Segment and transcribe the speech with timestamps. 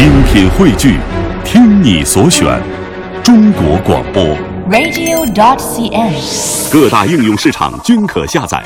[0.00, 0.98] 精品汇聚，
[1.44, 2.58] 听你所选，
[3.22, 4.24] 中国广播。
[4.70, 6.72] radio.dot.cn，。
[6.72, 8.64] 各大应用市场均可下载。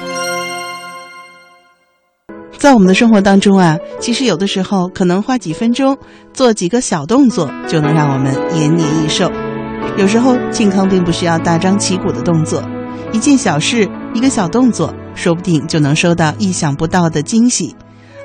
[2.57, 5.99] 在我们的生活当中啊，其实有的时候可能花几分钟
[6.33, 9.29] 做几个小动作，就能让我们延年益寿。
[9.97, 12.63] 有时候健康并不需要大张旗鼓的动作，
[13.11, 17.75] 一件小事，一个小动作，说不定就能收到意想不到的惊喜。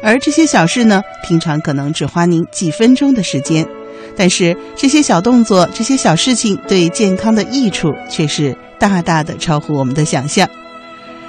[0.01, 3.67] 而这些小事呢，平常可能只花您几分钟的时间，
[4.15, 10.47] 但是这些小动作、这些小事情对健康的益处却是大大的超乎我们的想象。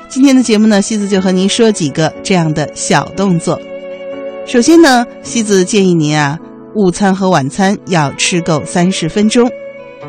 [0.08, 3.60] 今天的节目呢，西子就和您说几个这样的小动作。
[4.46, 6.38] 首先呢，西子建议您啊，
[6.74, 9.48] 午餐和晚餐要吃够三十分钟。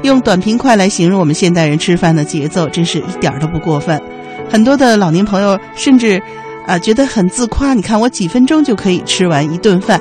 [0.03, 4.01] 用短平快来形容我们现代人吃饭的节奏，真是一点儿都不过分。
[4.49, 6.19] 很多的老年朋友甚至
[6.67, 9.99] 啊觉得很自夸，你看我几分钟就可以吃完一顿饭。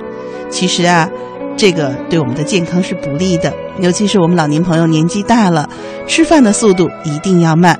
[0.50, 1.08] 其实啊，
[1.56, 5.68] 这个对我们的健康是不利的，尤其是我们老年朋友年纪大了，
[6.06, 7.78] 吃饭的速度一定要慢。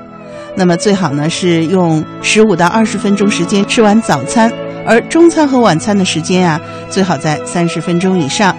[0.57, 4.53] 那么最好呢是用十五到二十分钟时间吃完早餐，
[4.87, 8.57] 而中餐和晚餐的时间啊，最好在三十分钟以上。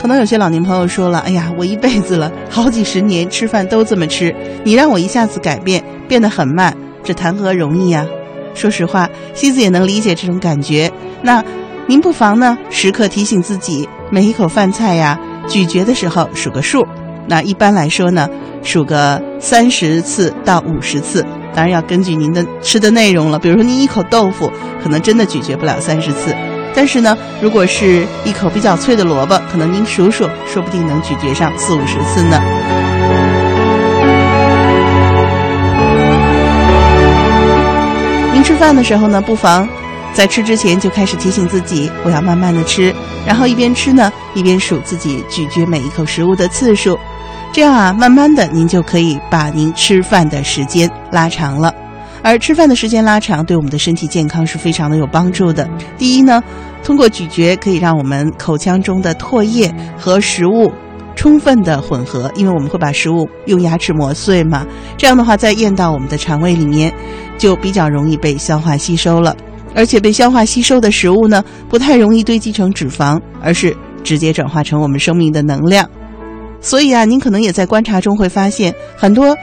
[0.00, 8.06] 可能有些老年朋友说了：“哎呀，我一辈子了，好几十年吃饭都这么吃，你让我一下子改变，变得很慢，这谈何容易呀？”
[8.54, 10.90] 说实话，西子也能理解这种感觉。
[11.22, 11.44] 那
[11.86, 16.86] 您不妨呢，时刻提醒自己，每一口饭菜呀，咀嚼的时候数个数。
[17.26, 18.28] 那一般来说呢，
[18.62, 23.38] 数个三十次到五十次，当然要根据您的吃的内容了。
[23.38, 24.50] 比如说，您一口豆腐，
[24.82, 26.34] 可能真的咀嚼不了三十次。
[26.74, 32.87] 但是呢，如果是一口比较脆的萝卜，可能您数数，说不定能咀嚼上四五十次呢。
[38.42, 39.68] 吃饭的时候呢，不妨
[40.12, 42.94] 在吃之前就开始提醒自己，我要慢慢的吃，
[43.26, 46.98] 然后一边吃呢，一边数自己咀嚼每一口食物的次数，
[47.52, 51.72] 这样啊，慢慢的您就可以把您吃饭的时间拉长了。
[52.22, 55.68] 而吃饭的时间拉长，对我们的身体健康是非常的有帮助的。
[55.96, 56.42] 第一呢，
[56.82, 60.72] 通过咀嚼可以让我们口腔中的唾液和食物
[61.18, 64.64] 充分的混合，因为我们会把食物用牙齿磨碎嘛，
[64.96, 66.94] 这样的话再咽到我们的肠胃里面，
[67.36, 69.36] 就比较容易被消化吸收了。
[69.74, 75.90] 而且被消化吸收的食物呢，不太容易堆积成脂肪，而是直接转化成我们生命的能量。
[76.60, 79.36] 所以啊，您可能也在观察中会发现，很多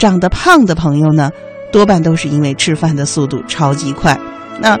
[0.00, 1.30] 长得胖的朋友呢。
[1.70, 4.18] 多半都是因为吃饭的速度超级快。
[4.60, 4.76] 那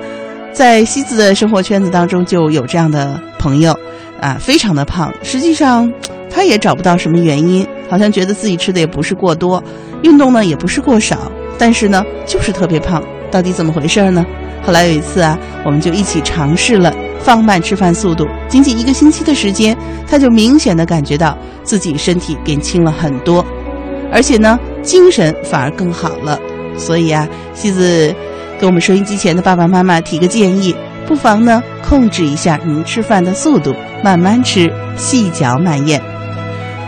[0.52, 3.72] 在西子的生活圈子当中，就有这样的朋友
[4.20, 5.14] 啊，非常的胖。
[5.22, 5.88] 实际上，
[6.30, 9.62] 他也找不到什么原因，好像觉得自己吃的也不是过多，
[10.02, 13.02] 运动呢也不是过少，但是呢就是特别胖。
[13.30, 14.24] 到底怎么回事呢？
[14.62, 19.76] 后来有一次啊，我们就一起尝试了放慢吃饭速度，仅仅一个星期的时间，
[20.06, 23.44] 他就明显的感觉到自己身体变轻了很多，
[24.12, 26.38] 而且呢精神反而更好了。
[26.76, 28.14] 所以啊，西子
[28.58, 30.74] 给我们收音机前的爸爸妈妈提个建议，
[31.06, 36.09] 不妨呢控制一下您吃饭的速度，慢慢吃，细嚼慢咽。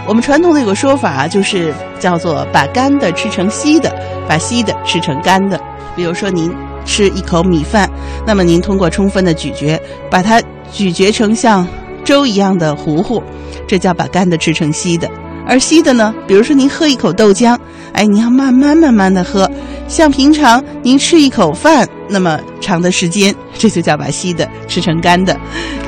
[0.07, 3.95] 我们传统的有个说法，就是叫做把干的吃成稀的，
[4.29, 5.61] 把稀的吃成干的。
[5.95, 6.53] 比如说您
[6.85, 7.89] 吃一口米饭，
[8.27, 9.81] 那么您通过充分的咀嚼，
[10.11, 10.43] 把它
[10.73, 11.67] 咀嚼成像
[12.05, 13.23] 粥一样的糊糊，
[13.67, 15.09] 这叫把干的吃成稀的。
[15.47, 17.59] 而稀的呢，比如说您喝一口豆浆，
[17.93, 19.51] 哎，你要慢慢慢慢的喝，
[19.89, 25.37] 像平常您吃一口饭那么长的时间，这就叫把稀的吃成干的。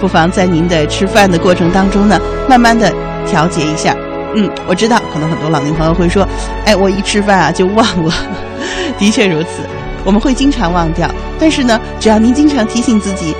[0.00, 2.92] 不妨在您的吃饭的过程当中呢，慢慢的
[3.26, 3.96] 调节一下。
[4.36, 6.26] 嗯，我知道，可能很多老年朋友会说，
[6.64, 8.12] 哎，我一吃饭啊就忘了。
[8.98, 9.48] 的确如此，
[10.04, 11.08] 我们会经常忘掉，
[11.38, 13.34] 但是呢，只要您经常提醒自己，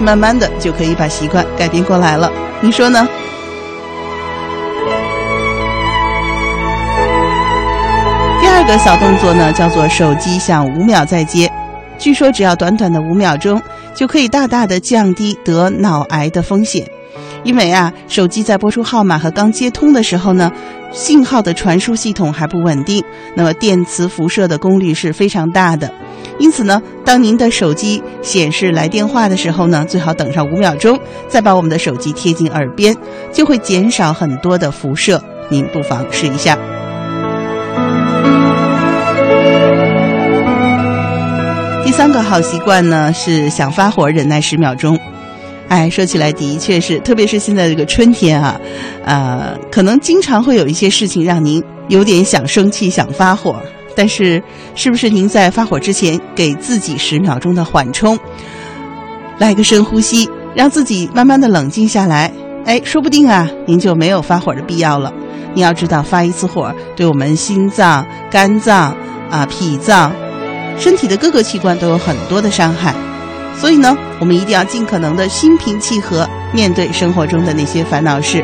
[0.00, 2.30] 慢慢的就可以把习惯改变过来了。
[2.60, 3.06] 你说呢？
[8.40, 11.50] 第二个小动作呢，叫做手机响五秒再接。
[11.96, 13.62] 据说只要短短的五秒钟，
[13.94, 16.84] 就可以大大的降低得脑癌的风险。
[17.42, 20.50] 因为啊，手机在拨出号码和刚接通的时候呢，
[20.92, 23.02] 信号的传输系统还不稳定，
[23.34, 25.90] 那么电磁辐射的功率是非常大的。
[26.38, 30.98] 因此呢，当您的手机显示来电话的时候呢，最好等上五秒钟，
[31.28, 32.96] 再把我们的手机贴近耳边，
[33.32, 35.22] 就会减少很多的辐射。
[35.48, 36.56] 您不妨试一下。
[41.84, 44.98] 第三个好习惯呢是想发火忍耐十秒钟。
[45.70, 48.60] 哎，说起来的确是，特别是现在这个春天啊，
[49.04, 53.54] 呃，可能经常会有一些事情让您有点想生气、想发火。
[53.94, 54.42] 但是，
[54.74, 58.18] 是不是您在发火之前给自己十秒钟的缓冲，
[59.38, 62.32] 来个深呼吸，让自己慢慢的冷静下来，
[62.64, 65.12] 哎，说不定啊，您就没有发火的必要了。
[65.54, 68.96] 你要知道，发一次火对我们心脏、肝脏
[69.30, 70.12] 啊、脾脏、
[70.76, 72.92] 身体的各个器官都有很多的伤害。
[73.60, 78.42] 所以呢，我们一定要尽可能的心平气和面对生活中的那些烦恼事。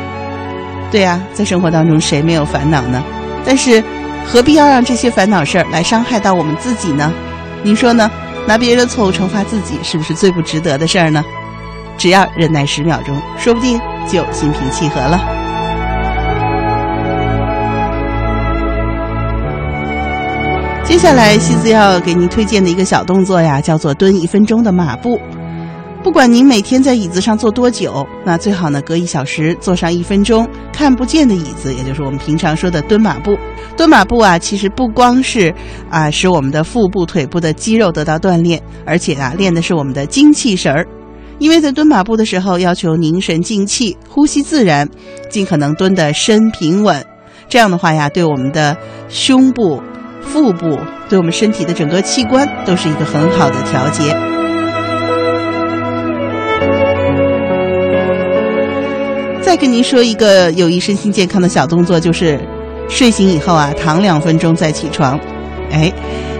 [0.90, 3.02] 对呀，在生活当中谁没有烦恼呢？
[3.44, 3.82] 但是
[4.26, 7.10] 何必要让这些烦恼事儿来伤害到我们自己呢？
[7.62, 8.10] 您说呢？
[8.46, 11.24] 拿别人的错误惩罚自己，是不是最不值得的事儿呢？
[11.96, 15.45] 只要忍耐十秒钟，说不定就心平气和了。
[20.87, 25.21] 接下来，西子要给您推荐的一个小动作呀，叫做蹲一分钟的马步。
[26.03, 33.37] 不管您每天在椅子上坐多久，那最好呢隔一小时坐上一分钟看不见的椅子，也就是我们平常说的蹲马步。
[33.77, 35.53] 蹲马步啊，其实不光是
[35.91, 40.87] 啊使我们的腹部、腿部的肌肉得到锻炼，而且啊练的是我们的精气神儿。
[41.41, 44.88] 因为在蹲马步的时候，要求凝神静气，呼吸自然，
[45.29, 47.05] 尽可能蹲得身平稳。
[47.49, 48.77] 这样的话呀，对我们的
[49.09, 49.83] 胸部。
[50.26, 50.78] 腹部
[51.08, 54.14] 对我们身体的整个器官都是一个很好的调节。
[59.40, 62.38] 再跟您说一个有益身心健康的小动作，就是
[62.88, 65.19] 睡醒以后啊，躺两分钟再起床。
[65.70, 65.90] 哎，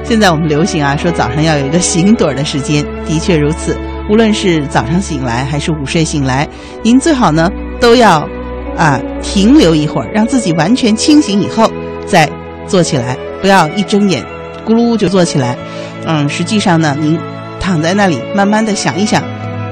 [0.03, 3.77] 现在我们流行啊，说早上要有一个醒盹的时间，的确如此。
[4.11, 6.47] 无论是早上醒来还是午睡醒来，
[6.83, 7.49] 您最好呢
[7.81, 8.29] 都要
[8.77, 11.71] 啊停留一会儿，让自己完全清醒以后
[12.05, 12.29] 再
[12.67, 13.17] 坐起来。
[13.47, 14.25] 不要一睁眼，
[14.67, 15.57] 咕噜就坐起来。
[16.05, 17.17] 嗯，实际上呢，您
[17.61, 19.23] 躺在那里，慢慢的想一想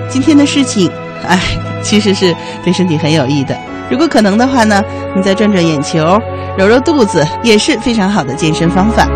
[0.09, 0.88] 今天的事情，
[1.26, 1.37] 哎，
[1.82, 2.32] 其实是
[2.62, 3.59] 对身体很有益的。
[3.91, 4.81] 如果可能的话呢，
[5.17, 6.21] 你再转转眼球，
[6.56, 9.09] 揉揉肚子，也是非常好的健身方法。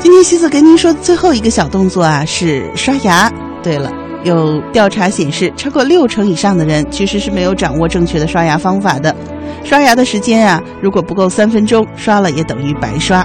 [0.00, 3.30] 今天西子跟您说的最后一个小动作啊，是刷牙。
[3.62, 3.88] 对了。
[4.24, 9.14] 有调查显示，超过六成以上的人其实是没有掌握正确的刷牙方法的。
[9.62, 13.24] 刷牙的时间啊，如果不够三分钟，刷了也等于白刷。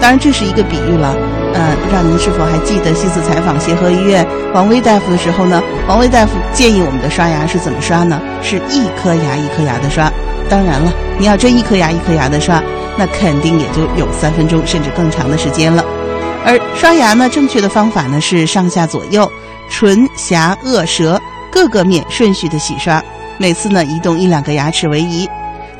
[0.00, 1.16] 当然，这是一个比喻了。
[1.54, 5.62] 嗯，不知道您是否还记得西子采访协和医院王威大夫的时候呢？
[5.86, 8.20] 王威大夫建议我们的刷牙是怎么刷呢？
[8.42, 10.10] 是一颗牙一颗牙的刷。
[10.48, 12.62] 当然了，你要真一颗牙一颗牙的刷，
[12.96, 15.84] 那肯定也就有三分钟甚至更长的时间了。
[16.44, 19.30] 而刷牙呢，正确的方法呢是上下左右。
[19.68, 21.20] 唇、颊、颚、舌
[21.50, 23.02] 各个面顺序的洗刷，
[23.38, 25.28] 每次呢移动一两个牙齿为宜。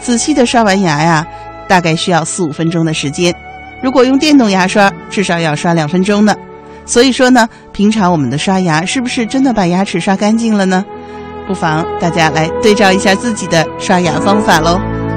[0.03, 1.27] 仔细的刷完牙呀，
[1.69, 3.35] 大概需要四五分钟的时间。
[3.81, 6.35] 如果用电动牙刷，至少要刷两分钟呢。
[6.85, 10.85] 所以说呢，平常我们的刷牙是不是真的把牙齿刷干净了呢？
[11.47, 14.81] 不妨大家来对照一下自己的刷牙方法喽。